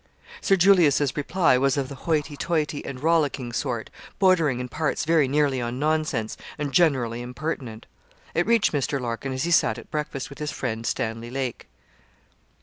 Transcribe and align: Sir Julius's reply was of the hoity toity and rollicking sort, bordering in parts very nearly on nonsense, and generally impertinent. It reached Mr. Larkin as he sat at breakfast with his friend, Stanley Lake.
Sir 0.41 0.55
Julius's 0.55 1.15
reply 1.15 1.59
was 1.59 1.77
of 1.77 1.87
the 1.87 1.93
hoity 2.09 2.35
toity 2.35 2.83
and 2.83 2.99
rollicking 3.03 3.53
sort, 3.53 3.91
bordering 4.17 4.59
in 4.59 4.67
parts 4.67 5.05
very 5.05 5.27
nearly 5.27 5.61
on 5.61 5.77
nonsense, 5.77 6.37
and 6.57 6.73
generally 6.73 7.21
impertinent. 7.21 7.85
It 8.33 8.47
reached 8.47 8.71
Mr. 8.71 8.99
Larkin 8.99 9.31
as 9.31 9.43
he 9.43 9.51
sat 9.51 9.77
at 9.77 9.91
breakfast 9.91 10.31
with 10.31 10.39
his 10.39 10.51
friend, 10.51 10.87
Stanley 10.87 11.29
Lake. 11.29 11.67